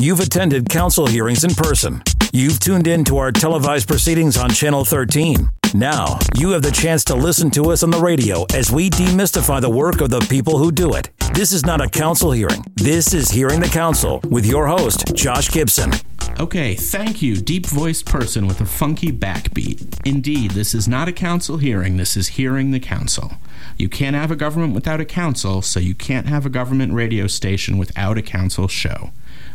[0.00, 2.02] You've attended council hearings in person.
[2.32, 5.50] You've tuned in to our televised proceedings on Channel 13.
[5.74, 9.60] Now, you have the chance to listen to us on the radio as we demystify
[9.60, 11.10] the work of the people who do it.
[11.34, 12.64] This is not a council hearing.
[12.76, 15.92] This is Hearing the Council with your host, Josh Gibson.
[16.40, 20.00] Okay, thank you, deep voiced person with a funky backbeat.
[20.06, 23.32] Indeed, this is not a council hearing, this is hearing the council.
[23.76, 27.26] You can't have a government without a council, so you can't have a government radio
[27.26, 29.10] station without a council show.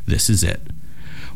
[0.05, 0.61] This is it.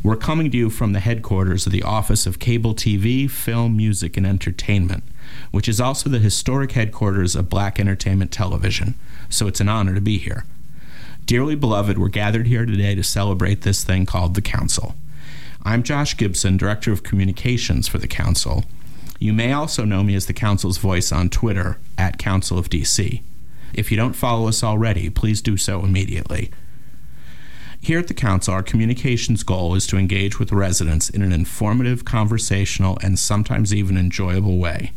[0.04, 4.16] We're coming to you from the headquarters of the Office of Cable TV, Film, Music,
[4.16, 5.04] and Entertainment,
[5.52, 8.94] which is also the historic headquarters of Black Entertainment Television,
[9.30, 10.46] so it's an honor to be here.
[11.26, 14.96] Dearly beloved, we're gathered here today to celebrate this thing called the Council.
[15.64, 18.64] I'm Josh Gibson, Director of Communications for the Council.
[19.20, 23.22] You may also know me as the Council's voice on Twitter, at Council of DC.
[23.74, 26.52] If you don't follow us already, please do so immediately.
[27.82, 32.04] Here at the Council, our communications goal is to engage with residents in an informative,
[32.04, 34.92] conversational, and sometimes even enjoyable way.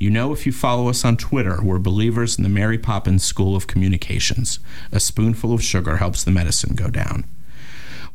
[0.00, 3.54] You know, if you follow us on Twitter, we're believers in the Mary Poppins School
[3.54, 4.58] of Communications.
[4.90, 7.24] A spoonful of sugar helps the medicine go down.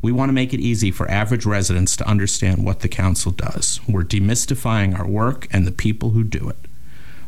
[0.01, 3.79] We want to make it easy for average residents to understand what the Council does.
[3.87, 6.57] We're demystifying our work and the people who do it.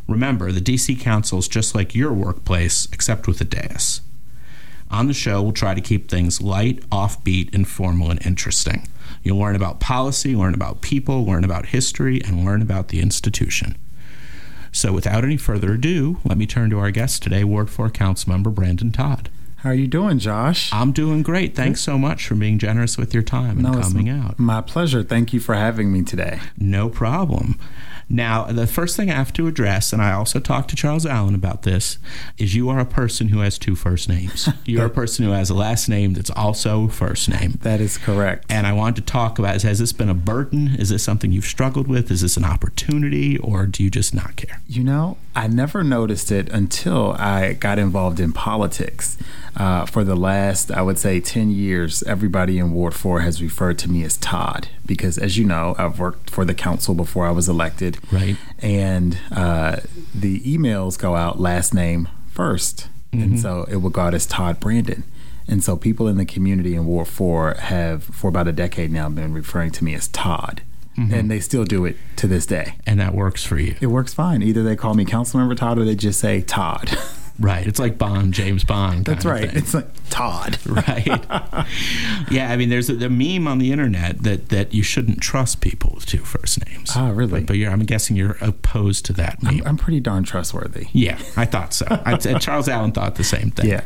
[0.06, 4.02] Remember, the DC Council is just like your workplace, except with a dais.
[4.92, 8.86] On the show, we'll try to keep things light, offbeat, informal, and interesting.
[9.22, 13.78] You'll learn about policy, learn about people, learn about history, and learn about the institution.
[14.70, 18.54] So, without any further ado, let me turn to our guest today, Ward 4 Councilmember
[18.54, 19.30] Brandon Todd.
[19.62, 20.72] How are you doing, Josh?
[20.72, 21.54] I'm doing great.
[21.54, 24.36] Thanks so much for being generous with your time and No, it's coming out.
[24.36, 25.04] My pleasure.
[25.04, 26.40] Thank you for having me today.
[26.58, 27.60] No problem.
[28.08, 31.34] Now, the first thing I have to address, and I also talked to Charles Allen
[31.34, 31.98] about this,
[32.36, 34.48] is you are a person who has two first names.
[34.66, 37.58] You're a person who has a last name that's also first name.
[37.62, 38.44] That is correct.
[38.50, 40.74] And I wanted to talk about has this been a burden?
[40.78, 42.10] Is this something you've struggled with?
[42.10, 43.38] Is this an opportunity?
[43.38, 44.60] Or do you just not care?
[44.68, 49.16] You know, I never noticed it until I got involved in politics.
[49.56, 53.78] Uh, for the last, I would say, 10 years, everybody in Ward 4 has referred
[53.80, 57.30] to me as Todd because, as you know, I've worked for the council before I
[57.32, 57.98] was elected.
[58.10, 58.36] Right.
[58.60, 59.80] And uh,
[60.14, 64.58] the emails go out last name 1st And so it will go out as Todd
[64.58, 65.04] Brandon.
[65.46, 69.08] And so people in the community in Ward 4 have, for about a decade now,
[69.10, 70.62] been referring to me as Todd.
[70.96, 72.74] And they still do it to this day.
[72.86, 73.76] And that works for you.
[73.80, 74.42] It works fine.
[74.42, 76.96] Either they call me Councilmember Todd or they just say Todd.
[77.38, 77.66] Right.
[77.66, 79.04] It's like Bond, James Bond.
[79.04, 79.52] That's right.
[79.54, 80.58] It's like Todd.
[80.66, 81.06] right.
[82.30, 85.60] yeah, I mean, there's a, the meme on the internet that, that you shouldn't trust
[85.60, 86.92] people with two first names.
[86.94, 87.40] Ah, really?
[87.40, 89.60] But, but you're, I'm guessing you're opposed to that meme.
[89.62, 90.88] I'm, I'm pretty darn trustworthy.
[90.92, 91.86] yeah, I thought so.
[92.04, 93.70] I, Charles Allen thought the same thing.
[93.70, 93.84] Yeah.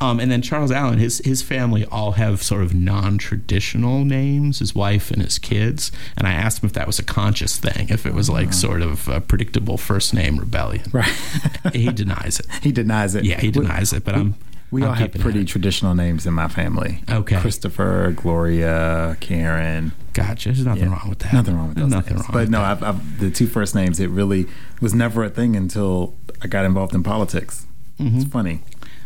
[0.00, 4.60] Um, and then Charles Allen, his his family all have sort of non-traditional names.
[4.60, 5.90] His wife and his kids.
[6.16, 8.82] And I asked him if that was a conscious thing, if it was like sort
[8.82, 10.84] of a predictable first name rebellion.
[10.92, 11.12] Right.
[11.72, 12.46] he denies it.
[12.68, 13.24] he denies it.
[13.24, 14.04] Yeah, he We- denies it.
[14.04, 14.34] But I'm
[14.70, 17.00] We I'm all have pretty traditional names in my family.
[17.10, 17.40] Okay.
[17.40, 19.92] Christopher, Gloria, Karen.
[20.12, 20.50] Gotcha.
[20.50, 20.90] There's nothing Yeah.
[20.90, 21.32] wrong with that.
[21.32, 22.24] Nothing wrong with those nothing names.
[22.28, 22.32] wrong.
[22.32, 22.70] But with no, that.
[22.70, 24.46] I've, I've, the two first names, it really
[24.82, 27.66] was never a thing until I got involved in politics.
[27.98, 28.18] Mm-hmm.
[28.18, 28.60] It's funny.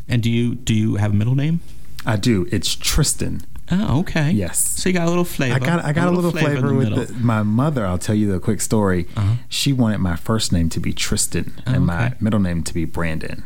[0.08, 1.60] And do you do you have a middle name?
[2.04, 2.48] I do.
[2.50, 3.42] It's Tristan.
[3.74, 4.30] Oh, okay.
[4.32, 4.58] Yes.
[4.58, 5.54] So you got a little flavor.
[5.54, 7.86] I got I got a little, flavor, in the with the, my mother.
[7.86, 9.06] I'll tell you the quick story.
[9.16, 9.36] Uh-huh.
[9.48, 13.44] She wanted my first name to be Tristan and my middle name to be Brandon.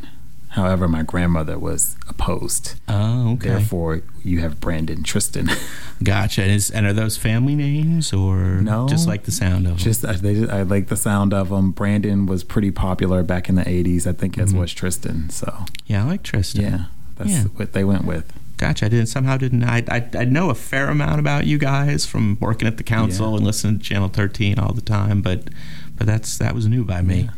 [0.50, 2.76] However, my grandmother was opposed.
[2.88, 3.50] Oh, okay.
[3.50, 5.50] Therefore, you have Brandon Tristan.
[6.02, 6.42] Gotcha.
[6.44, 8.88] And, is, and are those family names or No.
[8.88, 9.76] just like the sound of them?
[9.78, 11.72] Just I, they, I like the sound of them.
[11.72, 14.06] Brandon was pretty popular back in the '80s.
[14.06, 15.28] I think as was Tristan.
[15.28, 16.62] So yeah, I like Tristan.
[16.62, 16.84] yeah,
[17.16, 17.42] that's Yeah.
[17.56, 18.32] what they went with.
[18.56, 18.86] Gotcha.
[18.86, 22.38] I didn't somehow didn't I, I I know a fair amount about you guys from
[22.40, 23.36] working at the council Yeah.
[23.36, 25.48] and listening to Channel 13 all the time, but
[25.96, 27.28] but that's that was new by me.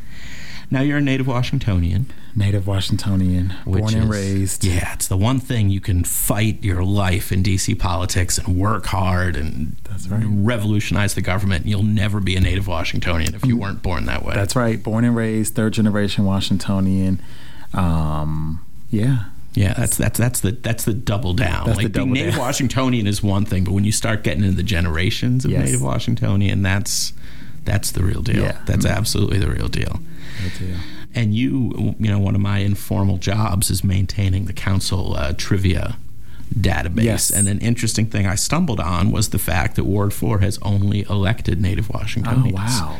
[0.70, 4.64] Now you're a native Washingtonian, Native Washingtonian, born and raised.
[4.64, 8.84] Yeah, it's the one thing you can fight your life in DC politics and work
[8.86, 9.76] hard and
[10.10, 10.22] right.
[10.26, 11.64] revolutionize the government.
[11.64, 14.34] You'll never be a native Washingtonian if you weren't born that way.
[14.34, 14.80] That's right.
[14.82, 17.22] Born and raised, third generation Washingtonian.
[17.72, 19.24] Um, yeah.
[19.58, 21.66] Yeah, that's that's that's the that's the double down.
[21.66, 22.40] That's like being native down.
[22.46, 25.64] Washingtonian is one thing, but when you start getting into the generations of Yes.
[25.66, 27.12] native Washingtonian, that's
[27.64, 28.42] that's the real deal.
[28.42, 28.58] Yeah.
[28.66, 30.00] That's absolutely the real deal.
[31.14, 35.96] And you, you know, one of my informal jobs is maintaining the council uh, trivia
[36.54, 37.02] database.
[37.04, 37.30] Yes.
[37.30, 41.02] And an interesting thing I stumbled on was the fact that Ward Four has only
[41.10, 42.54] elected native Washingtonians.
[42.56, 42.98] Oh wow.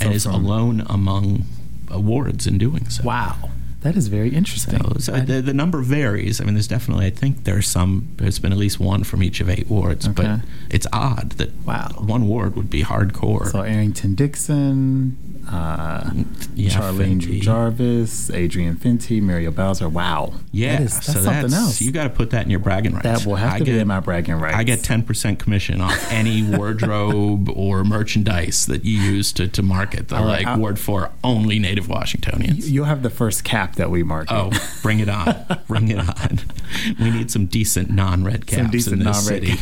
[0.00, 1.44] and So is alone among
[1.88, 3.02] awards in doing so.
[3.04, 3.50] Wow.
[3.86, 4.80] That is very interesting.
[4.98, 6.40] So, the, the number varies.
[6.40, 9.40] I mean, there's definitely, I think there's some, there's been at least one from each
[9.40, 10.22] of eight wards, Okay.
[10.24, 10.40] but
[10.70, 11.90] it's odd that Wow.
[11.98, 13.46] one ward would be hardcore.
[13.52, 15.16] So Arrington Dixon,
[15.48, 16.10] uh,
[16.54, 17.40] Yeah, Charlene Fenty.
[17.40, 19.88] Jarvis, Adrian Fenty, Muriel Bowser.
[19.88, 20.32] Wow.
[20.52, 21.80] yeah, That is, that's so something that's, else.
[21.80, 23.04] You got to put that in your bragging rights.
[23.04, 24.56] that will have I to be get- in my bragging rights.
[24.56, 30.08] I get 10% commission off any wardrobe or merchandise that you use to, to market.
[30.08, 32.70] The right, like I'll- Ward 4 only native Washingtonians.
[32.70, 34.34] You'll have the first cap that we market.
[34.34, 34.50] Oh,
[34.82, 35.44] bring it on.
[35.68, 36.40] bring it on.
[36.98, 39.60] We need some decent non red caps Some decent in this non-red city.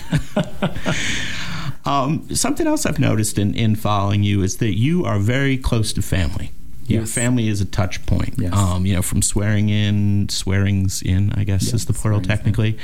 [1.87, 5.93] um, something else I've noticed in, in following you is that you are very close
[5.95, 6.51] to family.
[6.87, 8.35] Your family is a touch point.
[8.39, 8.53] Yes.
[8.55, 12.77] Um, you know, from swearing in, swearings in, I guess Yes, is the plural technically.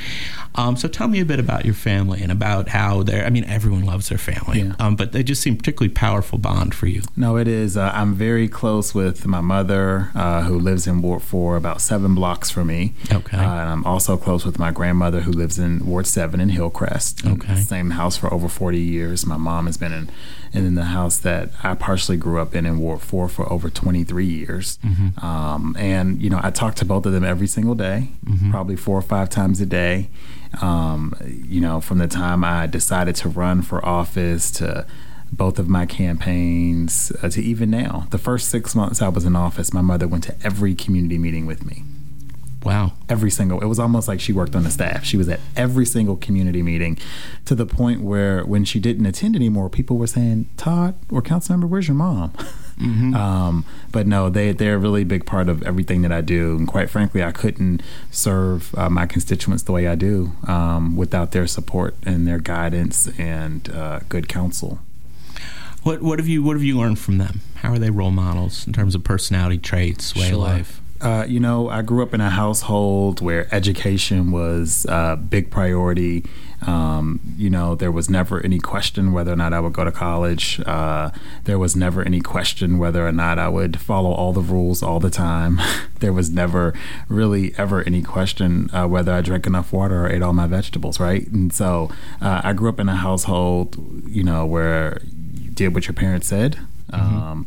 [0.55, 3.45] Um, so tell me a bit about your family and about how they're, I mean,
[3.45, 4.73] everyone loves their family, Yeah.
[4.79, 7.03] um, but they just seem particularly powerful bond for you.
[7.17, 7.77] No, it is.
[7.77, 12.15] Uh, I'm very close with my mother, uh, who lives in Ward 4, about seven
[12.15, 12.95] blocks from me.
[13.13, 13.37] Okay.
[13.37, 17.25] Uh, and I'm also close with my grandmother, who lives in Ward 7 in Hillcrest.
[17.27, 17.57] Okay.
[17.57, 19.25] Same house for over 40 years.
[19.27, 20.11] My mom has been in,
[20.53, 24.25] in the house that I partially grew up in in Ward 4 for over 23
[24.25, 24.79] years.
[24.85, 25.25] Mm-hmm.
[25.25, 28.51] Um, and, you know, I talk to both of them every single day, Mm-hmm.
[28.53, 30.09] probably four or five times a day.
[30.63, 34.87] Um, you know, from the time I decided to run for office to
[35.33, 38.07] both of my campaigns uh, to even now.
[38.11, 41.47] The first six months I was in office, my mother went to every community meeting
[41.47, 41.83] with me.
[42.63, 42.93] Wow.
[43.09, 45.05] Every single, it was almost like she worked on the staff.
[45.05, 46.99] She was at every single community meeting
[47.47, 51.55] to the point where when she didn't attend anymore, people were saying, Todd or council
[51.55, 52.33] member, where's your mom?
[52.81, 56.57] Um, but no, they, they're a really big part of everything that I do.
[56.57, 61.33] And quite frankly, I couldn't serve uh, my constituents the way I do um, without
[61.33, 64.79] their support and their guidance and uh, good counsel.
[65.83, 67.41] What what have you what have you learned from them?
[67.57, 70.80] How are they role models in terms of personality traits, way of life?
[71.01, 76.25] Uh, you know, I grew up in a household where education was a big priority.
[76.67, 79.93] Um, you know, there was never any question whether or not I would go to
[79.93, 80.61] college.
[80.67, 81.11] Uh,
[81.45, 85.01] there was never any question whether or not I would follow all the rules all
[85.01, 85.59] the time.
[86.01, 86.75] there was never
[87.09, 91.01] really ever any question uh, whether I drank enough water or ate all my vegetables,
[91.01, 91.27] right?
[91.29, 93.77] And so uh, I grew up in a household,
[94.07, 96.59] you know, where you did what your parents said.
[96.93, 97.47] Um,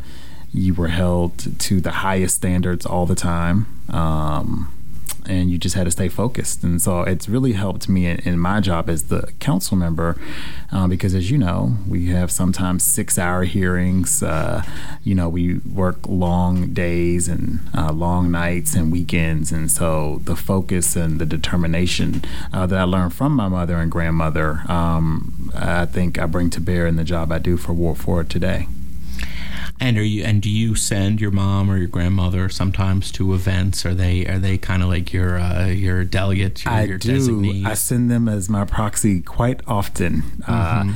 [0.53, 3.67] you were held to the highest standards all the time.
[3.89, 4.73] Um,
[5.25, 6.63] and you just had to stay focused.
[6.63, 10.19] And so it's really helped me in, in my job as the council member
[10.71, 14.21] uh, because, as you know, we have sometimes six hour hearings.
[14.21, 14.63] Uh,
[15.03, 19.51] you know, we work long days and uh, long nights and weekends.
[19.51, 23.91] And so the focus and the determination uh, that I learned from my mother and
[23.91, 27.97] grandmother, um, I think I bring to bear in the job I do for Ward
[27.97, 28.67] 4 today.
[29.79, 33.85] And are you and do you send your mom or your grandmother sometimes to events?
[33.85, 37.11] Are they are they kind of like your uh, your delegate, your, I your do.
[37.11, 37.65] designee?
[37.65, 40.43] I send them as my proxy quite often.
[40.47, 40.93] Uh,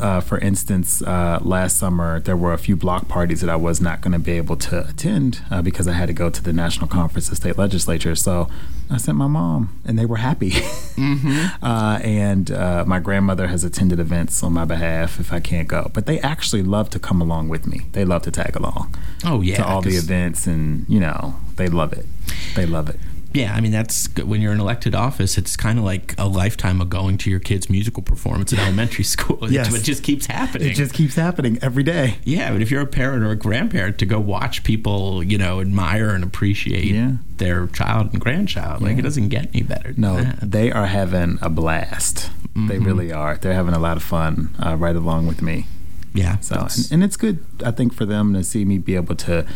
[0.00, 3.80] uh, for instance, uh, last summer there were a few block parties that I was
[3.80, 6.52] not going to be able to attend uh, because I had to go to the
[6.52, 8.22] national conference of state legislatures.
[8.22, 8.48] So
[8.90, 10.52] I sent my mom, and they were happy.
[11.62, 15.90] uh, and uh, my grandmother has attended events on my behalf if I can't go,
[15.92, 17.86] but they actually love to come along with me.
[17.92, 21.68] They love to tag along oh yeah, to all the events, and you know they
[21.68, 22.06] love it.
[22.54, 22.98] They love it.
[23.34, 24.26] Yeah, I mean that's good.
[24.26, 25.36] when you're in elected office.
[25.36, 29.04] It's kind of like a lifetime of going to your kid's musical performance in elementary
[29.04, 29.44] school.
[29.44, 29.74] It- Yes.
[29.74, 30.68] it just keeps happening.
[30.70, 32.16] It just keeps happening every day.
[32.24, 35.60] Yeah, but if you're a parent or a grandparent, to go watch people, you know,
[35.60, 37.12] admire and appreciate Yeah.
[37.36, 39.92] their child and grandchild, like it doesn't get any better.
[39.96, 40.50] No, that.
[40.50, 42.30] they are having a blast.
[42.56, 43.36] They really are.
[43.36, 45.66] They're having a lot of fun uh, right along with me.
[46.14, 46.38] yeah.
[46.40, 49.46] So, and, and it's good, I think, for them to see me be able to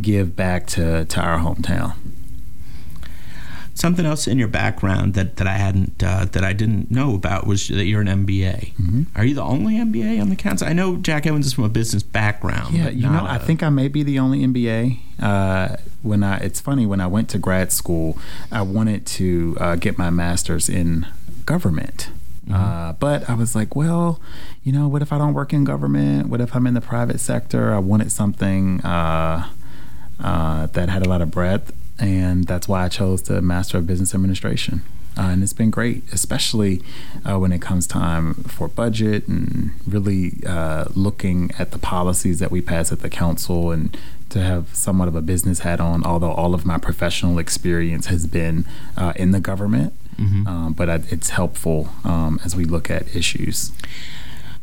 [0.00, 1.94] give back to, to our hometown.
[3.74, 7.46] Something else in your background that, that I hadn't uh, that I didn't know about
[7.46, 8.74] was that you're an MBA.
[8.74, 9.02] Mm-hmm.
[9.16, 10.66] Are you the only MBA on the council?
[10.68, 12.74] I know Jack Evans is from a business background.
[12.76, 14.98] Yeah, you know, not I a- think I may be the only MBA.
[15.20, 18.18] Uh, when I, it's funny when I went to grad school,
[18.50, 21.06] I wanted to uh, get my master's in
[21.46, 22.10] government.
[22.52, 24.20] Uh, but I was like, well,
[24.64, 26.28] you know, what if I don't work in government?
[26.28, 27.72] What if I'm in the private sector?
[27.72, 29.48] I wanted something uh,
[30.20, 33.86] uh, that had a lot of breadth, and that's why I chose the Master of
[33.86, 34.82] Business Administration.
[35.16, 36.82] Uh, and it's been great, especially
[37.24, 42.50] uh, when it comes time for budget and really uh, looking at the policies that
[42.50, 43.96] we pass at the council and
[44.30, 48.26] to have somewhat of a business hat on, although all of my professional experience has
[48.26, 48.64] been
[48.96, 49.92] uh, in the government.
[50.46, 53.70] Um, but I, it's helpful um, as we look at issues.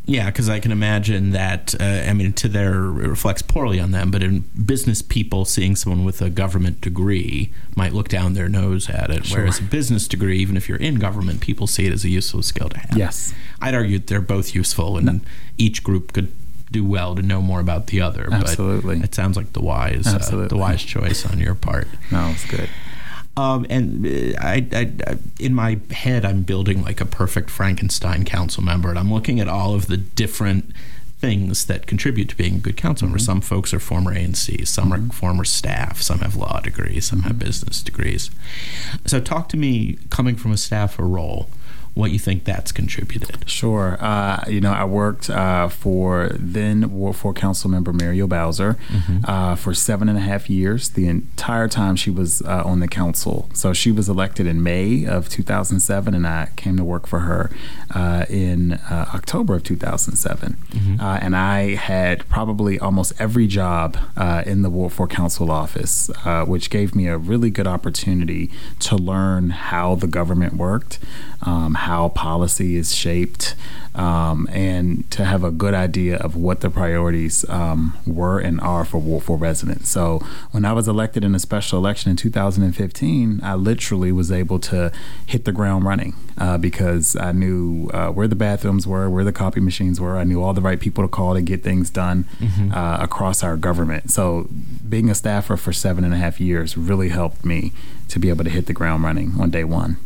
[0.10, 1.75] Yeah, because I can imagine that.
[1.80, 5.75] Uh, I mean, to their it reflects poorly on them, but in business people, seeing
[5.75, 9.28] someone with a government degree might look down their nose at it.
[9.28, 9.42] Sure.
[9.42, 12.42] Whereas a business degree, even if you're in government, people see it as a useful
[12.42, 12.98] skill to have.
[12.98, 13.34] Yes.
[13.62, 15.22] I'd argue they're both useful, and
[15.58, 16.34] each group could
[16.72, 18.30] do well to know more about the other.
[18.32, 18.98] Absolutely.
[18.98, 21.88] But it sounds like the wise, uh, the wise choice on your part.
[22.12, 22.70] No, it's good.
[23.39, 28.25] Um, and uh, I, I, I, in my head, I'm building like a perfect Frankenstein
[28.25, 30.72] council member, and I'm looking at all of the different
[31.19, 33.19] things that contribute to being a good council member.
[33.19, 37.39] Some folks are former ANCs, some are former staff, some have law degrees, some have
[37.39, 38.29] business degrees.
[39.05, 41.50] So, talk to me, coming from a staffer role,
[41.93, 43.50] what you think that's contributed.
[43.50, 43.98] Sure.
[44.00, 48.77] Uh, you know, I worked uh, for then Ward 4 Council member Muriel Bowser
[49.25, 52.88] uh, for seven and a half years, the entire time she was uh, on the
[52.88, 53.50] council.
[53.53, 57.51] So she was elected in May of 2007, and I came to work for her
[57.93, 60.58] uh, in uh, October of 2007.
[61.00, 66.10] Uh, and I had probably almost every job uh, in the Ward 4 Council office,
[66.25, 71.00] uh, which gave me a really good opportunity to learn how the government worked,
[71.41, 73.55] um, how policy is shaped,
[73.96, 78.86] um, and to have a good idea of what the priorities um, were and are
[78.86, 79.89] for 4 residents.
[79.89, 80.19] So
[80.51, 84.91] when I was elected in a special election in 2015, I literally was able to
[85.25, 89.34] hit the ground running uh, because I knew uh, where the bathrooms were, where the
[89.34, 90.17] copy machines were.
[90.17, 92.25] I knew all the right people to call to get things done
[92.74, 94.12] uh, across our government.
[94.12, 94.48] So
[94.88, 97.72] being a staffer for seven and a half years really helped me
[98.10, 99.98] to be able to hit the ground running on day one.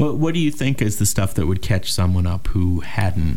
[0.00, 3.36] What, what do you think is the stuff that would catch someone up who hadn't,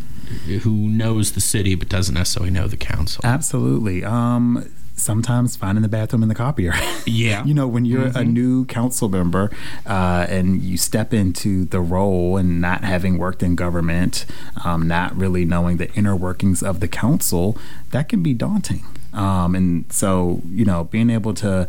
[0.62, 3.22] who knows the city but doesn't necessarily know the council?
[3.24, 4.04] Absolutely.
[4.04, 6.74] Um, sometimes finding the bathroom in the copier.
[7.06, 7.44] Yeah.
[7.44, 9.52] you know, when you're a new council member
[9.86, 14.26] uh, and you step into the role and not having worked in government,
[14.64, 17.58] um, not really knowing the inner workings of the council,
[17.92, 18.86] that can be daunting.
[19.14, 21.68] Um, and so, you know, being able to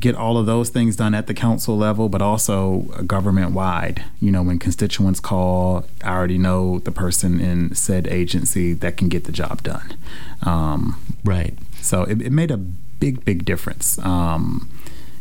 [0.00, 4.04] get all of those things done at the council level, but also government wide.
[4.20, 9.08] You know, when constituents call, I already know the person in said agency that can
[9.08, 9.94] get the job done.
[10.42, 11.56] Um, Right.
[11.80, 13.98] so it, it made a big, big difference.
[14.00, 14.68] Um,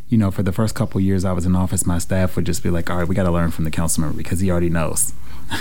[0.09, 2.45] you know, for the first couple of years I was in office, my staff would
[2.45, 4.51] just be like, "All right, we got to learn from the council member because he
[4.51, 5.13] already knows."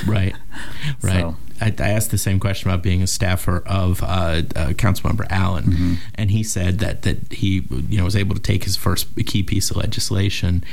[0.06, 0.34] Right.
[1.02, 1.20] Right.
[1.22, 4.42] So- I, I asked the same question about being a staffer of uh, uh,
[4.74, 5.94] Councilmember Allen, Mm-hmm.
[6.14, 9.42] and he said that that he you know was able to take his first key
[9.42, 10.64] piece of legislation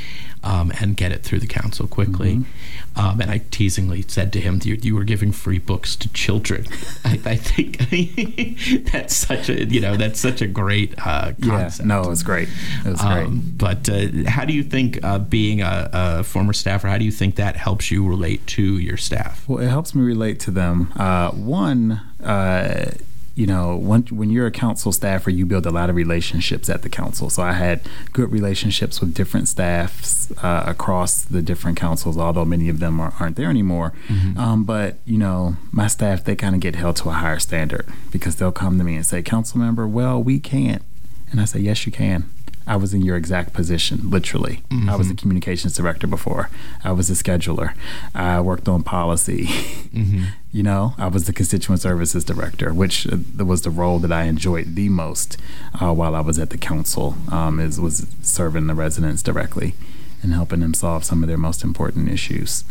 [0.44, 2.36] um, and get it through the council quickly.
[2.38, 3.00] Mm-hmm.
[3.00, 6.66] Um, and I teasingly said to him, "You, you were giving free books to children."
[7.06, 7.78] I, I think
[8.92, 11.88] that's such a you know that's such a great uh, Yeah, concept.
[11.88, 12.50] no, it was great.
[12.86, 13.26] It was great.
[13.26, 16.88] Um, but uh, how do you think uh, being a, a former staffer?
[16.88, 19.48] How do you think that helps you relate to your staff?
[19.48, 20.77] Well, it helps me relate to them.
[20.96, 22.92] Uh, one, uh,
[23.36, 26.82] you know, when, when you're a council staffer, you build a lot of relationships at
[26.82, 27.30] the council.
[27.30, 27.82] So I had
[28.12, 33.14] good relationships with different staffs uh, across the different councils, although many of them are,
[33.20, 33.94] aren't there anymore.
[34.38, 37.86] Um, but, you know, my staff, they kind of get held to a higher standard
[38.12, 40.82] because they'll come to me and say, Council member, well, we can't.
[41.30, 42.30] And I say, Yes, you can.
[42.68, 44.62] I was in your exact position, literally.
[44.90, 46.50] I was the communications director before.
[46.84, 47.74] I was a scheduler.
[48.14, 49.50] I worked on policy.
[50.52, 54.24] You know, I was the constituent services director, which uh, was the role that I
[54.24, 55.38] enjoyed the most
[55.80, 57.16] uh, while I was at the council.
[57.32, 59.76] Um, is was serving the residents directly
[60.24, 62.64] and helping them solve some of their most important issues.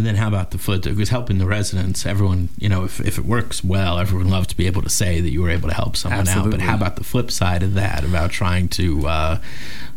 [0.00, 0.84] But then how about the flip?
[0.84, 4.56] Because helping the residents, everyone, you know, if, if it works well, everyone loves to
[4.56, 6.50] be able to say that you were able to help someone out.
[6.50, 9.40] But how about the flip side of that, about trying to uh,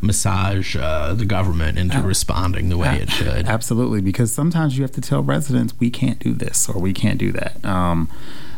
[0.01, 3.47] massage uh, the government into responding the way it should?
[3.47, 7.17] Absolutely, because sometimes you have to tell residents we can't do this or we can't
[7.17, 7.63] do that.
[7.63, 8.09] Um,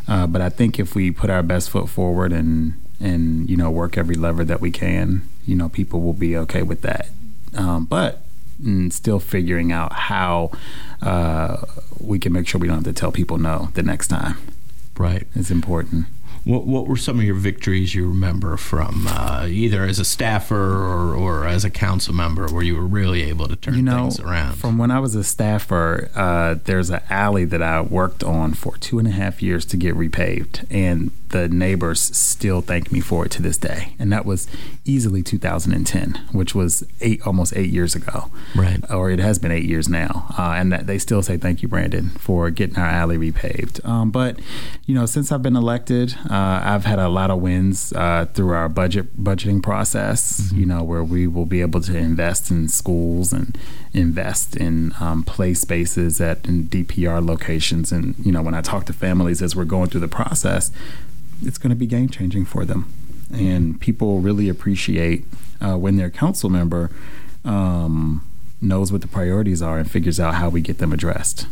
[0.08, 3.70] uh, but I think if we put our best foot forward and and you know
[3.70, 7.10] work every lever that we can, you know people will be okay with that.
[7.54, 8.25] Um, but
[8.62, 10.52] mm, still figuring out how
[11.02, 11.58] uh,
[12.00, 14.38] we can make sure we don't have to tell people no the next time
[14.98, 15.28] Right.
[15.36, 16.08] It's important.
[16.44, 20.56] What, what were some of your victories you remember from uh, either as a staffer
[20.56, 24.04] or, or as a council member where you were really able to turn you know,
[24.04, 24.54] things around?
[24.54, 28.78] from when I was a staffer, uh, there's an alley that I worked on for
[28.78, 33.26] two and a half years to get repaved, and the neighbors still thank me for
[33.26, 33.96] it to this day.
[34.00, 34.48] And that was
[34.86, 38.30] easily 2010, which was eight, almost eight years ago.
[38.56, 38.80] Right.
[38.90, 41.68] Or it has been eight years now, uh, and that they still say thank you,
[41.68, 43.86] Brandon, for getting our alley repaved.
[43.86, 44.40] Um, but
[44.86, 48.54] you know, since I've been elected, uh, I've had a lot of wins uh, through
[48.54, 50.52] our budget budgeting process.
[50.54, 53.58] You know, where we will be able to invest in schools and
[53.96, 57.92] invest in um, play spaces at in DPR locations.
[57.92, 60.72] And you know, when I talk to families as we're going through the process,
[61.42, 62.92] it's going to be game changing for them.
[63.34, 65.26] And people really appreciate
[65.60, 66.92] uh, when their council member
[67.44, 68.26] um,
[68.62, 71.48] knows what the priorities are and figures out how we get them addressed.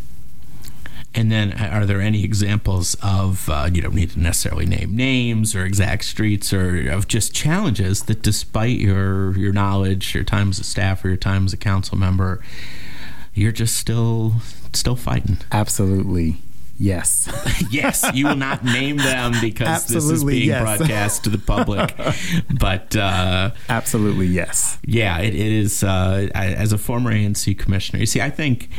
[1.16, 5.56] And then, are there any examples of uh, you don't need to necessarily name names
[5.56, 10.60] or exact streets or of just challenges that, despite your your knowledge, your time as
[10.60, 12.42] a staff or your time as a council member,
[13.34, 14.36] you're just still
[14.74, 15.38] still fighting?
[15.52, 16.38] Absolutely.
[16.80, 17.30] Yes.
[17.70, 20.62] yes, you will not name them because Absolutely, this is being yes.
[20.62, 21.96] broadcast to the public.
[22.60, 24.80] but uh, Absolutely, yes.
[24.84, 25.84] yeah, it, it is.
[25.84, 28.70] Uh, I, as a former ANC commissioner, you see, I think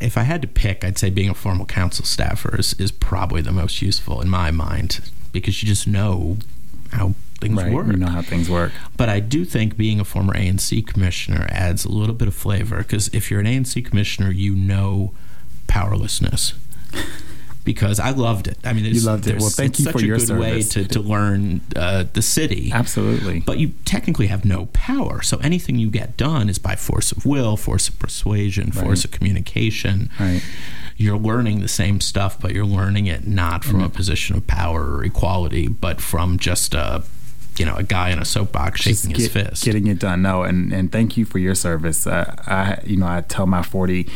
[0.00, 3.42] if I had to pick, I'd say being a formal council staffer is, is probably
[3.42, 6.38] the most useful in my mind because you just know
[6.92, 7.72] how things Right.
[7.72, 7.86] work.
[7.86, 8.72] You know how things work.
[8.96, 12.78] But I do think being a former ANC commissioner adds a little bit of flavor
[12.78, 15.12] because if you're an ANC commissioner, you know
[15.66, 16.54] powerlessness.
[17.64, 18.58] Because I loved it.
[18.64, 19.38] I mean, You loved it.
[19.38, 22.22] Well, thank it's you such for a your good way to, to learn uh, the
[22.22, 22.70] city.
[22.72, 23.40] Absolutely.
[23.40, 25.22] But you technically have no power.
[25.22, 29.12] So anything you get done is by force of will, force of persuasion, force of
[29.12, 30.10] communication.
[30.18, 30.42] Right.
[30.96, 34.96] You're learning the same stuff, but you're learning it not from a position of power
[34.96, 37.04] or equality, but from just a
[37.58, 39.64] you know a guy in a soapbox shaking his fist.
[39.64, 40.22] Getting it done.
[40.22, 42.06] No, and, and thank you for your service.
[42.06, 44.08] Uh, I, you know, I tell my 40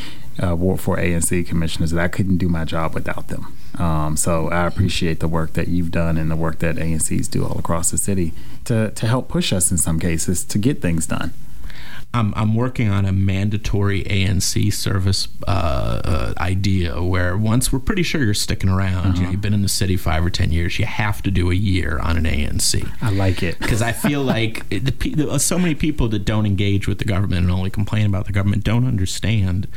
[0.43, 3.57] uh, Ward 4 ANC commissioners that I couldn't do my job without them.
[3.79, 7.45] Um, so I appreciate the work that you've done and the work that ANCs do
[7.45, 8.33] all across the city
[8.65, 11.33] to, to help push us in some cases to get things done.
[12.17, 15.51] I'm, I'm working on a mandatory ANC service uh,
[16.05, 19.63] uh, idea where once we're pretty sure you're sticking around, you know, you've been in
[19.63, 22.91] the city five or ten years, you have to do a year on an ANC.
[23.03, 23.59] I like it.
[23.59, 27.43] because I feel like the, the, so many people that don't engage with the government
[27.43, 29.69] and only complain about the government don't understand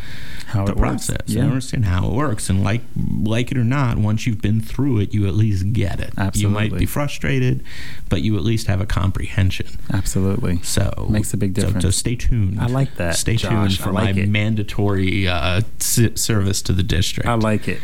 [0.47, 1.07] How the it works.
[1.07, 1.17] process.
[1.27, 1.41] They Yeah.
[1.41, 2.81] don't understand how it works, and like
[3.23, 6.13] like it or not, once you've been through it, you at least get it.
[6.17, 6.41] Absolutely.
[6.41, 7.63] You might be frustrated,
[8.07, 9.67] but you at least have a comprehension.
[9.93, 10.61] Absolutely.
[10.63, 11.83] So Makes a big so- difference.
[11.83, 12.28] So, stay tuned.
[12.59, 13.51] I like that, Stay Josh.
[13.51, 14.29] tuned for like my it.
[14.29, 17.27] mandatory uh, s- service to the district.
[17.27, 17.79] I like it.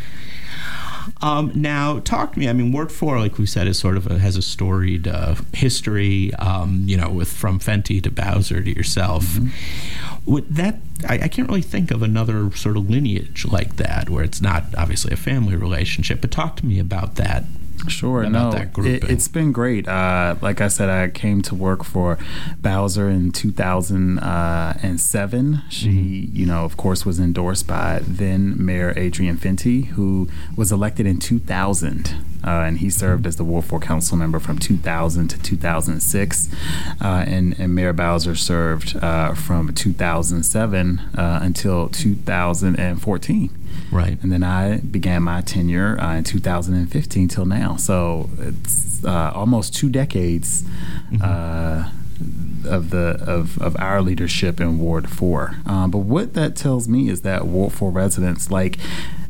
[1.21, 2.49] Um, now, talk to me.
[2.49, 5.35] I mean, Ward Four, like we said, is sort of a, has a storied uh,
[5.53, 6.33] history.
[6.35, 9.25] Um, you know, with from Fenty to Bowser to yourself.
[9.25, 10.31] Mm-hmm.
[10.31, 14.23] With that, I, I can't really think of another sort of lineage like that, where
[14.23, 16.21] it's not obviously a family relationship.
[16.21, 17.43] But talk to me about that.
[17.87, 18.21] Sure.
[18.23, 19.87] about no, that it, it's been great.
[19.87, 22.17] Uh, like I said, I came to work for
[22.61, 25.61] Bowser in 2007.
[25.69, 26.35] She, Mm-hmm.
[26.35, 31.19] you know, of course, was endorsed by then Mayor Adrian Fenty, who was elected in
[31.19, 32.09] 2000.
[32.43, 36.49] Uh, and he served as the Ward 4 council member from 2000 to 2006.
[37.01, 43.49] Uh, and, and Mayor Bowser served uh, from 2007 uh, until 2014
[43.91, 44.17] Right.
[44.21, 47.75] and then I began my tenure uh, in 2015 till now.
[47.77, 50.63] So it's uh, almost two decades
[51.21, 51.89] uh,
[52.65, 55.55] of the of, of our leadership in Ward Four.
[55.65, 58.77] Um, but what that tells me is that Ward Four residents like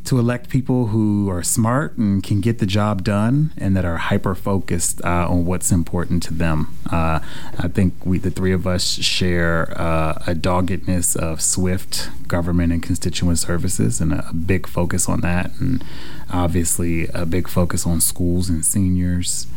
[0.06, 3.98] to elect people who are smart and can get the job done, and that are
[3.98, 6.76] hyper focused uh, on what's important to them.
[6.92, 7.20] Uh,
[7.58, 12.84] I think we, the three of us, share uh, a doggedness of swift government and
[12.84, 15.84] constituent services, and a, a big focus on that, and
[16.32, 19.48] obviously a big focus on schools and seniors.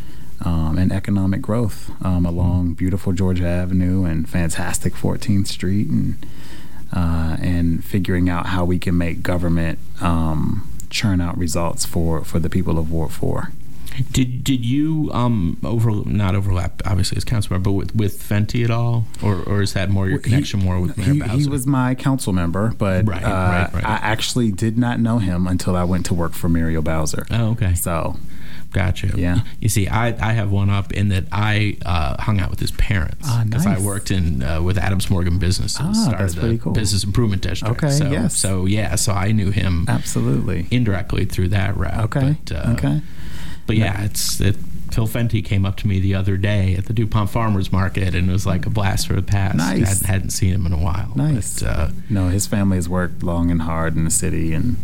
[0.41, 6.15] Um, and economic growth um, along beautiful Georgia Avenue and fantastic 14th Street, and
[6.93, 12.39] uh, and figuring out how we can make government um, churn out results for, for
[12.39, 13.53] the people of Ward 4.
[14.13, 18.63] Did did you um over not overlap obviously as council member, but with, with Fenty
[18.63, 21.19] at all, or or is that more your Well, he- connection more with Mayor He,
[21.21, 21.33] Bowser?
[21.37, 23.85] he was my council member, but Right, uh, right, right.
[23.85, 27.27] I actually did not know him until I went to work for Muriel Bowser.
[27.33, 27.75] Oh, okay.
[27.75, 28.17] So,
[28.73, 29.13] Gotcha.
[29.17, 29.41] Yeah.
[29.61, 32.71] You see, I, I have one up in that I uh, hung out with his
[32.73, 33.81] parents Ah, I nice.
[33.81, 35.79] worked in uh, with Adams Morgan Businesses.
[35.81, 36.73] Ah, started that's pretty cool.
[36.73, 37.77] Business Improvement District.
[37.83, 38.37] Okay, So, yes.
[38.37, 38.95] So yeah.
[38.97, 40.67] So I knew him absolutely.
[40.71, 42.05] indirectly through that route.
[42.15, 42.37] Okay.
[42.45, 43.01] But, uh, okay.
[43.67, 44.57] But yeah, it's it.
[44.91, 48.31] Phil Fenty came up to me the other day at the DuPont Farmers Market, and
[48.31, 49.57] it was like a blast from the past.
[49.57, 49.87] Nice.
[49.87, 51.13] Hadn't, hadn't seen him in a while.
[51.15, 51.61] Nice.
[51.63, 54.77] But, uh, No, his family has worked long and hard in the city and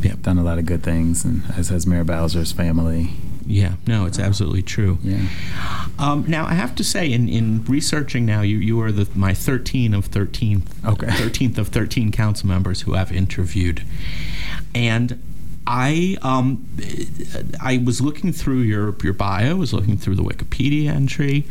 [0.00, 0.14] Yeah.
[0.22, 3.10] done a lot of good things, and as has Mayor Bowser's family.
[3.46, 4.98] yeah, no, it's absolutely true.
[5.02, 5.26] Yeah.
[5.98, 9.34] Um, now I have to say, in, in researching now, you you are the my
[9.34, 11.10] thirteen of thirteen, Okay.
[11.10, 13.82] thirteenth of thirteen council members who I've interviewed,
[14.74, 15.20] and
[15.66, 16.66] I um,
[17.60, 21.44] I was looking through your your bio, was looking through the Wikipedia entry.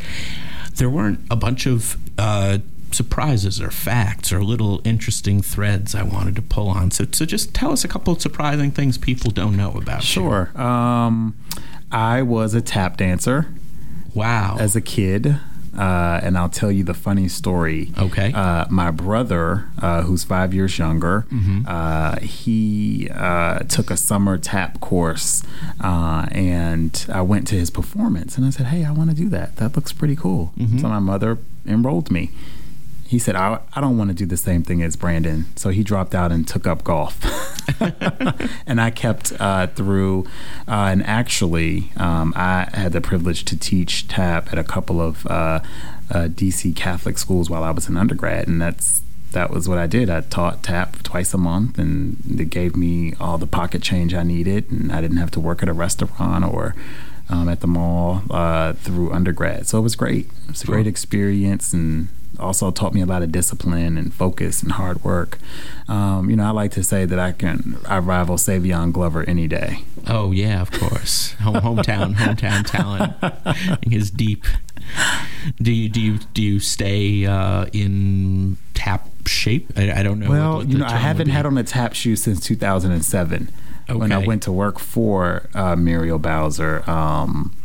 [0.76, 2.60] There weren't a bunch of uh,
[2.92, 6.92] surprises or facts or little interesting threads I wanted to pull on.
[6.92, 10.04] So, so just tell us a couple of surprising things people don't know about.
[10.04, 10.52] Sure.
[10.60, 11.36] Um,
[11.92, 13.48] I was a tap dancer.
[14.14, 14.58] Wow.
[14.60, 15.40] As a kid.
[15.78, 17.92] Uh, and I'll tell you the funny story.
[18.00, 18.34] Okay.
[18.34, 22.26] Uh, my brother, uh, who's five years younger, mm-hmm.
[22.26, 25.44] he uh, took a summer tap course,
[25.80, 29.30] uh, and I went to his performance, and I said, "Hey, I want to do
[29.30, 29.58] that.
[29.58, 30.80] That looks pretty cool." Mm-hmm.
[30.80, 32.32] So my mother enrolled me
[33.08, 35.46] he said, I, I don't want to do the same thing as Brandon.
[35.56, 37.18] So he dropped out and took up golf.
[38.68, 40.26] and I kept uh, through.
[40.68, 45.26] Uh, and actually, um, I had the privilege to teach tap at a couple of
[45.28, 45.62] uh,
[46.10, 48.48] uh DC Catholic schools while I was an undergrad.
[48.48, 50.10] And that's that was what I did.
[50.10, 54.24] I taught tap twice a month, and it gave me all the pocket change I
[54.24, 54.70] needed.
[54.70, 56.76] And I didn't have to work at a restaurant or
[57.30, 59.68] um, at the mall uh, through undergrad.
[59.68, 60.28] So it was great.
[60.46, 64.62] It was a great experience and also taught me a lot of discipline and focus
[64.62, 65.38] and hard work.
[65.88, 69.48] Um, you know, I like to say that I can I rival Savion Glover any
[69.48, 69.84] day.
[70.08, 74.46] Oh yeah, of course, Home, hometown hometown talent is deep.
[75.62, 79.72] Do you do you do you stay uh, in tap shape?
[79.76, 80.30] I, I don't know.
[80.30, 83.50] Well, what, what you know, I haven't had on a tap shoe since 2007
[83.90, 84.00] okay.
[84.00, 86.90] when I went to work for uh, Muriel Bowser.
[86.90, 87.56] Um,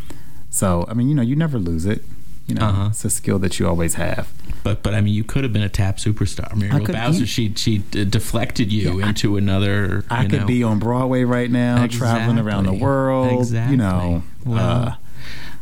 [0.51, 2.03] so I mean, you know, you never lose it.
[2.47, 2.89] You know, uh-huh.
[2.91, 4.31] it's a skill that you always have.
[4.63, 6.55] But but I mean, you could have been a tap superstar.
[6.55, 10.05] Muriel Bowser, she she deflected you yeah, into I, another.
[10.11, 10.47] I could know.
[10.47, 11.99] be on Broadway right now, exactly.
[11.99, 13.41] traveling around the world.
[13.41, 13.73] Exactly.
[13.73, 14.97] You know, well, uh,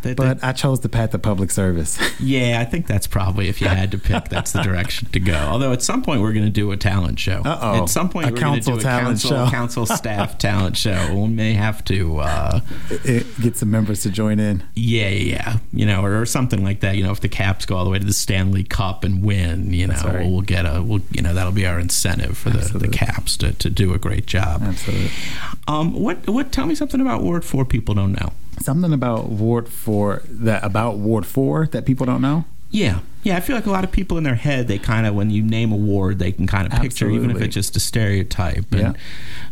[0.03, 1.99] but I chose the path of public service.
[2.21, 5.35] yeah, I think that's probably if you had to pick, that's the direction to go.
[5.35, 7.43] Although at some point we're going to do a talent show.
[7.45, 7.83] Uh-oh.
[7.83, 9.51] At some point a we're going to do a council, show.
[9.51, 11.15] council staff talent show.
[11.15, 12.61] We may have to uh,
[13.41, 14.63] get some members to join in.
[14.75, 16.97] Yeah, yeah, you know, or, or, something like that.
[16.97, 19.73] You know, if the Caps go all the way to the Stanley Cup and win,
[19.73, 20.21] you know, right.
[20.21, 23.37] we'll, we'll, get a, we'll, you know, that'll be our incentive for the, the Caps
[23.39, 24.63] to, to do a great job.
[24.63, 25.11] Absolutely.
[25.69, 26.53] Um, what what?
[26.53, 28.33] Tell me something about Ward Four people don't know
[28.63, 32.45] something about Ward Four that about Ward Four that people don't know?
[32.71, 33.37] Yeah, yeah.
[33.37, 35.43] I feel like a lot of people in their head, they kind of when you
[35.43, 37.17] name a ward, they can kind of picture, Absolutely.
[37.17, 38.71] even if it's just a stereotype.
[38.73, 38.93] And, yeah.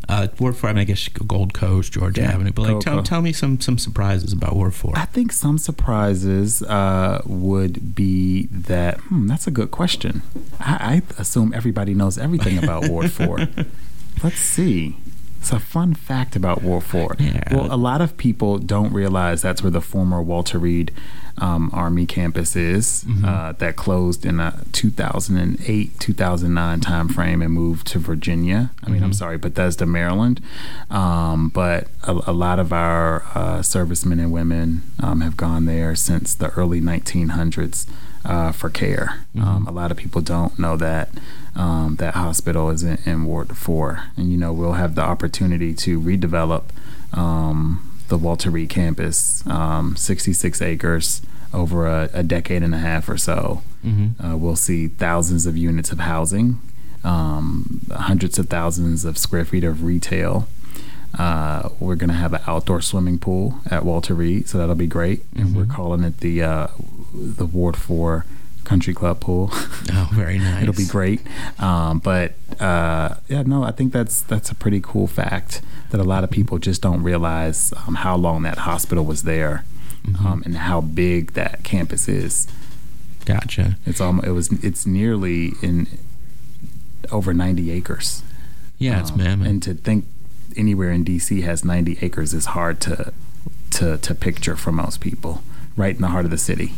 [0.09, 2.31] Uh, ward Four, I, mean, I guess Gold Coast, Georgia yeah.
[2.31, 2.53] Avenue.
[2.53, 4.93] But like, tell, tell me some some surprises about Ward Four.
[4.97, 8.99] I think some surprises uh, would be that.
[9.01, 10.23] Hmm, that's a good question.
[10.61, 13.39] I, I assume everybody knows everything about Ward Four.
[14.23, 14.97] Let's see.
[15.39, 17.17] It's a fun fact about Ward 4.
[17.19, 17.55] Yeah.
[17.55, 20.93] Well, a lot of people don't realize that's where the former Walter Reed
[21.41, 23.25] um, Army campus is mm-hmm.
[23.25, 28.71] uh, that closed in a 2008 2009 timeframe and moved to Virginia.
[28.83, 29.07] I mean, mm-hmm.
[29.07, 30.41] I'm sorry, Bethesda, Maryland.
[30.91, 35.95] Um, but a, a, lot of our uh, servicemen and women um, have gone there
[35.95, 37.87] since the early 1900s
[38.25, 39.25] uh, for care.
[39.35, 39.49] Mm-hmm.
[39.49, 41.11] Um, a lot of people don't know that
[41.59, 44.05] um, that hospital is in, in, Ward 4.
[44.17, 46.63] And, you know, we'll have the opportunity to redevelop
[47.13, 51.21] um, the Walter Reed campus, um, 66 acres
[51.53, 53.63] over a, a, decade and a half or so.
[53.85, 54.25] Mm-hmm.
[54.25, 56.61] Uh, we'll see thousands of units of housing,
[57.03, 60.47] um, hundreds of thousands of square feet of retail.
[61.19, 64.87] Uh, we're going to have an outdoor swimming pool at Walter Reed, so that'll be
[64.87, 65.25] great.
[65.31, 65.41] Mm-hmm.
[65.41, 65.73] And we're mm-hmm.
[65.73, 66.67] calling it the uh,
[67.15, 68.27] the Ward Four
[68.69, 69.51] Country Club pool.
[69.91, 70.63] Oh, very nice.
[70.65, 71.23] It'll be great.
[71.59, 76.05] Um, but uh, yeah, no, I think that's that's a pretty cool fact that a
[76.05, 79.65] lot of people just don't realize um, how long that hospital was there
[80.05, 80.27] mm-hmm.
[80.27, 82.47] um, and how big that campus is.
[83.25, 83.79] Gotcha.
[83.87, 85.87] It's almost it was it's nearly in
[87.11, 88.23] over ninety acres.
[88.77, 89.49] Yeah, it's um, mammoth.
[89.49, 90.05] And to think
[90.55, 93.15] anywhere in DC has ninety acres is hard to
[93.71, 95.43] to to picture for most people.
[95.77, 96.75] Right in the heart of the city.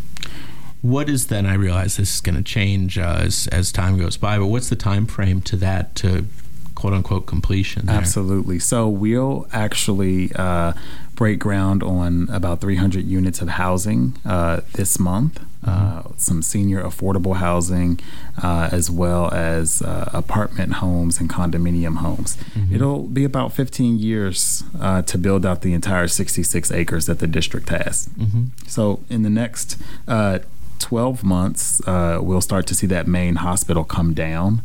[0.82, 1.46] What is then?
[1.46, 4.70] I realize this is going to change uh, as as time goes by, but what's
[4.70, 6.26] the time frame to that to
[6.74, 7.86] quote unquote completion?
[7.86, 7.96] There?
[7.96, 8.58] Absolutely.
[8.58, 10.72] So we'll actually uh,
[11.14, 15.44] break ground on about 300 units of housing uh, this month.
[15.62, 16.12] Uh, mm-hmm.
[16.16, 18.00] some senior affordable housing,
[18.42, 22.38] uh, as well as uh, apartment homes and condominium homes.
[22.54, 22.74] Mm-hmm.
[22.74, 27.26] It'll be about 15 years uh, to build out the entire 66 acres that the
[27.26, 28.08] district has.
[28.18, 28.44] Mm-hmm.
[28.68, 29.76] So, in the next
[30.08, 30.38] uh,
[30.80, 34.62] 12 months, uh, we'll start to see that main hospital come down.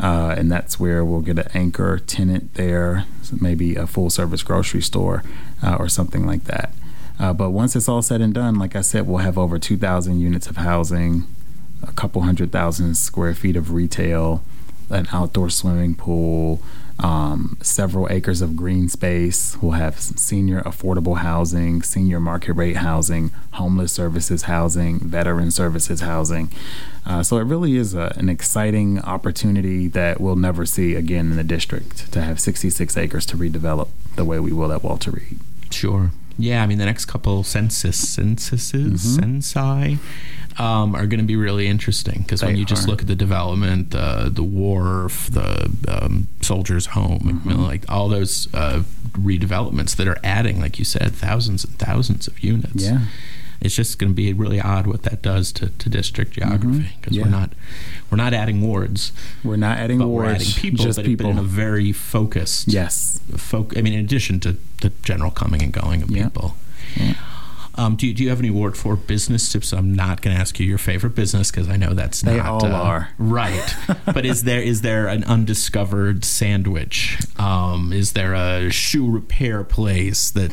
[0.00, 4.42] Uh, and that's where we'll get an anchor tenant there, so maybe a full service
[4.42, 5.24] grocery store
[5.62, 6.72] uh, or something like that.
[7.18, 10.20] Uh, but once it's all said and done, like I said, we'll have over 2,000
[10.20, 11.26] units of housing,
[11.82, 14.42] a couple hundred thousand square feet of retail,
[14.90, 16.62] an outdoor swimming pool,
[17.00, 19.56] um, several acres of green space.
[19.62, 26.50] We'll have senior affordable housing, senior market rate housing, homeless services housing, veteran services housing.
[27.06, 31.36] Uh, so it really is a, an exciting opportunity that we'll never see again in
[31.36, 35.38] the district to have 66 acres to redevelop the way we will at Walter Reed.
[35.70, 36.10] Sure.
[36.36, 39.38] Yeah, I mean the next couple census censuses Mm-hmm.
[39.38, 39.98] censi
[40.58, 42.90] um, are going to be really interesting because when you just are.
[42.90, 47.62] look at the development, uh, the wharf, the um, soldiers' home, Mm-hmm.
[47.62, 52.42] like all those uh, redevelopments that are adding, like you said, thousands and thousands of
[52.42, 52.84] units.
[52.84, 53.00] Yeah.
[53.60, 57.12] It's just going to be really odd what that does to, to district geography because
[57.12, 57.14] Mm-hmm.
[57.14, 57.22] Yeah.
[57.24, 57.52] we're not
[58.10, 59.12] we're not adding wards,
[59.44, 61.24] We're not adding but wards, we're adding people, just but, people.
[61.26, 63.18] but in a very focused yes.
[63.36, 63.76] folk.
[63.76, 66.24] I mean, in addition to the general coming and going of Yeah.
[66.24, 66.56] people.
[66.96, 67.14] Yeah.
[67.78, 69.72] Um, do, you, do you have any Ward 4 business tips?
[69.72, 72.46] I'm not going to ask you your favorite business because I know that's They not.
[72.46, 73.10] all uh, are.
[73.18, 73.74] Right.
[74.04, 77.18] but is there is there an undiscovered sandwich?
[77.38, 80.52] Um, is there a shoe repair place that.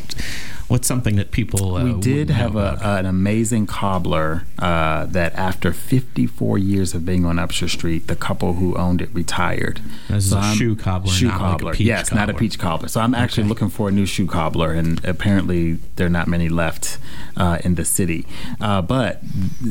[0.68, 1.76] What's something that people.
[1.76, 3.00] Uh, we did have a, about?
[3.00, 8.54] an amazing cobbler uh, that after 54 years of being on Upshur Street, the couple
[8.54, 9.80] who owned it retired.
[10.10, 11.74] This is a I'm- shoe cobbler, Shoe not like a cobbler.
[11.74, 12.88] peach yes, not a peach cobbler.
[12.88, 13.50] So I'm actually Okay.
[13.50, 16.98] looking for a new shoe cobbler, and apparently there are not many left
[17.38, 18.26] uh, in the city.
[18.60, 19.22] Uh, but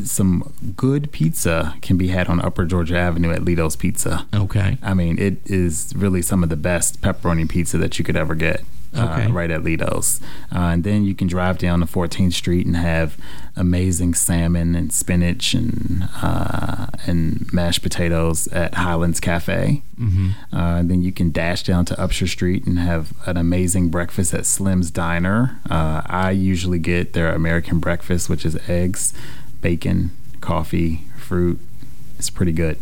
[0.05, 4.27] some good pizza can be had on Upper Georgia Avenue at Lido's Pizza.
[4.33, 4.79] Okay.
[4.81, 8.37] I mean, it is really some of the best pepperoni pizza that you could ever
[8.37, 8.63] get.
[8.97, 9.25] Okay.
[9.25, 10.21] Uh, right at Lido's.
[10.55, 13.17] Uh, and then you can drive down to 14th Street and have
[13.57, 19.83] amazing salmon and spinach and uh, and mashed potatoes at Highlands Cafe.
[19.99, 20.57] Mm-hmm.
[20.57, 24.33] Uh, and then you can dash down to Upshur Street and have an amazing breakfast
[24.35, 25.59] at Slim's Diner.
[25.69, 29.13] Uh, I usually get their American breakfast, which is eggs,
[29.61, 31.59] bacon, coffee, fruit.
[32.19, 32.79] It's pretty good.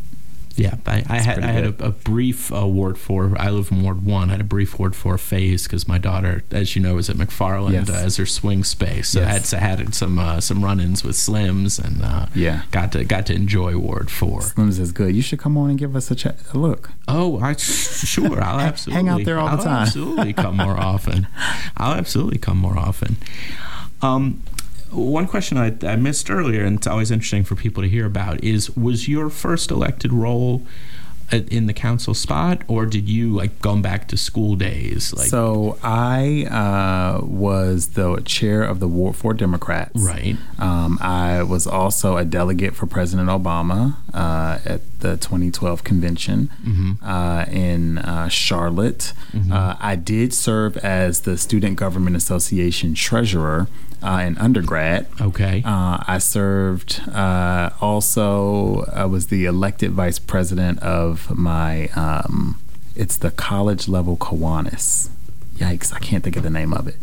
[0.54, 3.34] Yeah, I, I had I had a, a brief uh, Ward Four.
[3.38, 4.28] I live in Ward One.
[4.28, 7.16] I had a brief Ward Four phase because my daughter, as you know, is at
[7.16, 7.88] McFarland Yes.
[7.90, 9.08] uh, as her swing space.
[9.10, 12.62] So I had so had some uh, some run-ins with Slims and uh, Yeah.
[12.70, 14.42] got to got to enjoy Ward Four.
[14.42, 15.16] Slim's is good.
[15.16, 16.90] You should come on and give us a, ch- a look.
[17.08, 18.42] Oh, I sure.
[18.42, 19.82] I'll absolutely out there all the I'll time.
[19.82, 21.26] Absolutely come more often.
[21.78, 23.16] I'll absolutely come more often.
[24.02, 24.42] Um,
[24.92, 28.42] one question I, I missed earlier, and it's always interesting for people to hear about,
[28.44, 30.62] is was your first elected role
[31.30, 35.14] in the council spot, or did you like going back to school days?
[35.14, 39.98] Like, so I uh, was the chair of the Ward 4 Democrats.
[39.98, 40.36] right.
[40.58, 47.02] Um, I was also a delegate for President Obama uh, at the 2012 convention Mm-hmm.
[47.02, 49.14] uh, in uh, Charlotte.
[49.50, 53.68] Uh, I did serve as the Student Government Association treasurer
[54.02, 55.06] uh, in undergrad.
[55.20, 55.62] Okay.
[55.64, 62.60] Uh, I served uh, also, I was the elected vice president of my, um,
[62.96, 65.08] it's the college level Kiwanis.
[65.56, 66.96] Yikes, I can't think of the name of it.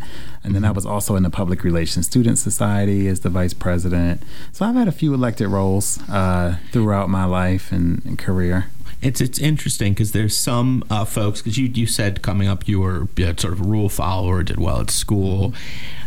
[0.44, 4.24] And then I was also in the Public Relations Student Society as the vice president.
[4.52, 8.68] So I've had a few elected roles uh, throughout my life and, and career.
[9.02, 12.82] It's it's interesting because there's some uh, folks because you you said coming up you
[12.82, 15.54] were you know, sort of a rule follower, did well at school.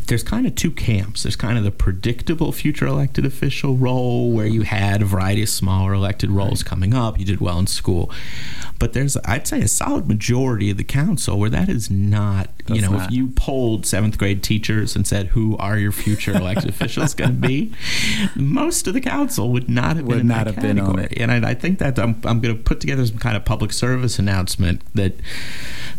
[0.09, 1.22] There's kind of two camps.
[1.22, 5.48] There's kind of the predictable future elected official role where you had a variety of
[5.48, 7.18] smaller elected roles coming up.
[7.20, 8.11] You did well in school,
[8.78, 12.50] but there's I'd say a solid majority of the council where that is not.
[12.66, 13.07] you know, not.
[13.07, 17.40] if you polled seventh grade teachers and said who are your future elected officials going
[17.40, 17.72] to be,
[18.35, 21.12] most of the council would not have Would been in not have been on it.
[21.16, 23.73] And I, I think that I'm, I'm going to put together some kind of public
[23.73, 25.14] service announcement that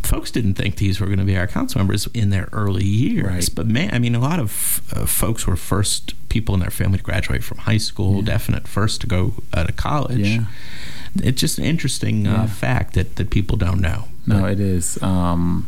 [0.03, 3.25] folks didn't think these were going to be our council members in their early years.
[3.25, 3.49] Right.
[3.55, 6.97] But man, I mean, a lot of uh, folks were first people in their family
[6.99, 10.19] to graduate from high school, definite first to go uh, to college.
[10.27, 10.45] Yeah.
[11.15, 12.43] It's just an interesting Yeah.
[12.43, 14.05] uh, fact that, that people don't know.
[14.25, 15.01] No, it is.
[15.03, 15.67] Um,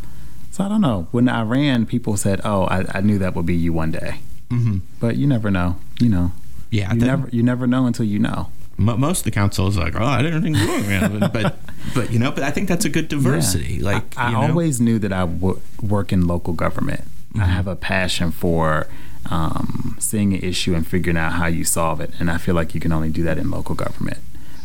[0.51, 1.07] so I don't know.
[1.11, 4.19] When I ran, people said, "Oh, I, I knew that would be you one day,"
[4.49, 5.75] hmm but you never know.
[5.99, 6.31] You know,
[6.71, 8.49] Yeah, you never you never know until you know.
[8.77, 10.65] Mo- most of the council is like, oh, I didn't think were
[11.09, 11.57] going to, but
[11.93, 13.75] but you know, but I think that's a good diversity.
[13.75, 13.85] Yeah.
[13.85, 14.41] Like I, I you know?
[14.49, 17.01] always knew that I would work in local government.
[17.35, 17.47] I Mhm.
[17.47, 18.87] have a passion for
[19.29, 22.73] um, seeing an issue and figuring out how you solve it, and I feel like
[22.75, 24.17] you can only do that in local government.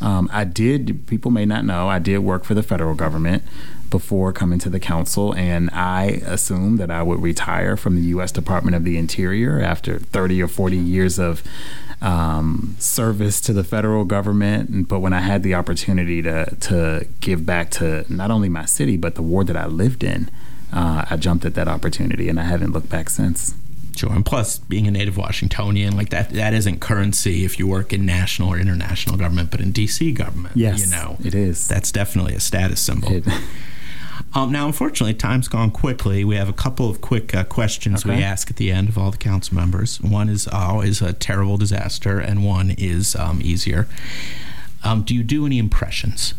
[0.02, 1.06] Um, I did.
[1.06, 1.88] People may not know.
[1.88, 3.42] I did work for the federal government
[3.90, 8.30] before coming to the council, and I assumed that I would retire from the U.S.
[8.32, 11.42] Department of the Interior after 30 or 40 years of
[12.00, 14.88] um, service to the federal government.
[14.88, 18.96] But when I had the opportunity to to give back to not only my city
[18.96, 20.30] but the ward that I lived in,
[20.72, 23.54] uh, I jumped at that opportunity, and I haven't looked back since.
[23.96, 27.92] Sure, and plus being a native Washingtonian, like that, that isn't currency if you work
[27.92, 31.66] in national or international government, but in DC government, Yes, you know, it is.
[31.68, 33.12] that's definitely a status symbol.
[33.12, 33.24] It-
[34.32, 36.24] Um, now, unfortunately, time's gone quickly.
[36.24, 39.10] We have a couple of quick uh, questions we ask at the end of all
[39.10, 40.00] the council members.
[40.00, 43.88] One is always a terrible disaster, and one is um, easier.
[44.84, 46.34] Um, do you do any impressions?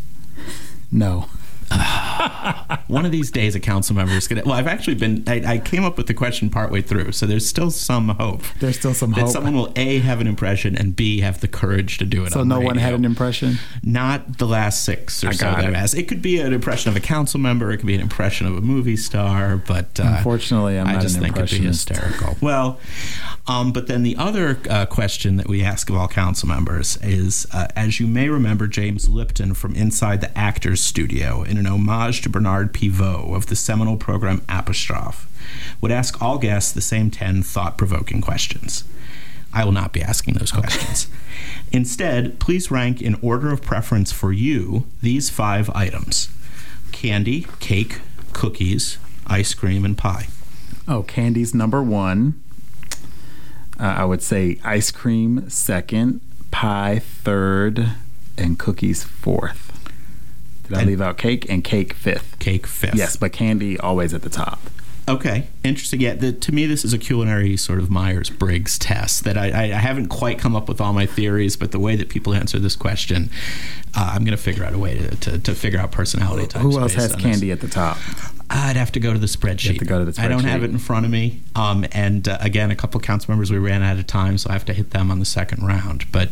[0.91, 1.27] No.
[2.87, 4.47] One of these days, a council member is going to.
[4.47, 5.23] Well, I've actually been.
[5.27, 8.77] I, I came up with the question partway through, so there's still some hope There's
[8.77, 9.33] still some hope that hope.
[9.33, 12.33] someone will a have an impression and b have the courage to do it.
[12.33, 13.57] so on no one had an impression.
[13.83, 15.75] Not the last six or I so that I've it.
[15.75, 15.95] asked.
[15.95, 17.71] It could be an impression of a council member.
[17.71, 19.55] It could be an impression of a movie star.
[19.57, 22.37] But uh, Unfortunately, I'm I not just an think it'd be hysterical.
[22.41, 22.79] Well,
[23.47, 27.47] um, but then the other uh, question that we ask of all council members is,
[27.53, 32.21] uh, as you may remember, James Lipton from Inside the Actors Studio, in an homage
[32.21, 35.27] to Bernard Pivot of the seminal program Apostrophe,
[35.79, 38.83] would ask all guests the same ten thought-provoking questions.
[39.53, 41.07] I will not be asking those questions.
[41.71, 46.29] Instead, please rank in order of preference for you these five items
[46.91, 48.01] candy, cake,
[48.33, 48.97] cookies,
[49.27, 50.27] ice cream, and pie.
[50.87, 52.41] Oh, candy's number one.
[53.79, 56.21] Uh, I would say ice cream second,
[56.51, 57.89] pie third,
[58.37, 59.70] and cookies fourth.
[60.71, 62.39] Did I And- leave out cake and cake fifth?
[62.39, 62.95] Cake fifth.
[62.95, 64.69] Yes, but candy always at the top.
[65.05, 66.01] Okay, interesting.
[66.01, 69.47] Yeah, the, to me, this is a culinary sort of Myers Briggs test that I,
[69.47, 72.59] I, haven't quite come up with all my theories, but the way that people answer
[72.59, 73.29] this question,
[73.95, 76.63] uh, I'm going to figure out a way to, to, to figure out personality types.
[76.63, 77.25] Who else has on this.
[77.25, 77.97] candy at the top?
[78.53, 79.79] I'd have to go to the spreadsheet.
[79.79, 80.25] to go to the spreadsheet.
[80.25, 81.41] I don't have it in front of me.
[81.55, 84.53] Um, and uh, again, a couple council members we ran out of time, so I
[84.53, 86.11] have to hit them on the second round.
[86.11, 86.31] But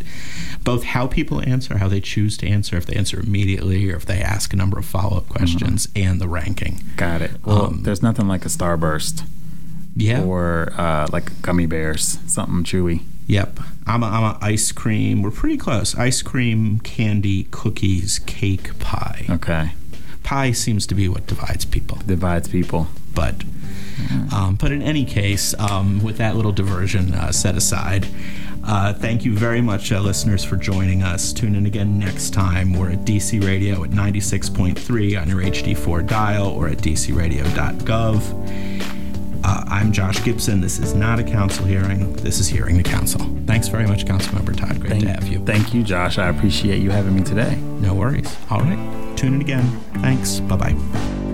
[0.64, 4.06] both how people answer, how they choose to answer, if they answer immediately or if
[4.06, 6.84] they ask a number of follow up questions, and the ranking.
[6.98, 7.32] Got it.
[7.46, 9.19] Well, Um, there's nothing like a starburst
[9.96, 10.24] Yeah.
[10.24, 13.04] or uh, like gummy bears, something chewy.
[13.28, 13.60] Yep.
[13.86, 15.22] I'm a, I'm a ice cream.
[15.22, 15.96] We're pretty close.
[15.98, 19.26] Ice cream, candy, cookies, cake, pie.
[19.30, 19.72] Okay,
[20.24, 21.98] Pie seems to be what divides people.
[22.06, 22.88] divides people.
[23.14, 23.44] But
[24.32, 28.08] um, but in any case, um, with that little diversion uh, set aside,
[28.64, 31.34] uh, thank you very much, uh, listeners, for joining us.
[31.34, 32.74] Tune in again next time.
[32.74, 38.99] We're at DC Radio at 96.3 on your HD4 dial or at dcradio.gov.
[39.44, 40.62] Uh, I'm Josh Gibson.
[40.62, 42.14] This is not a council hearing.
[42.14, 43.22] This is Hearing the Council.
[43.46, 44.80] Thanks very much, Councilmember Todd.
[44.80, 45.44] Great Thank, to have you.
[45.46, 46.18] Thank you, Josh.
[46.18, 47.56] I appreciate you having me today.
[47.56, 48.36] No worries.
[48.50, 49.18] All right.
[49.18, 49.66] Tune in again.
[50.02, 50.40] Thanks.
[50.42, 51.29] Bye bye.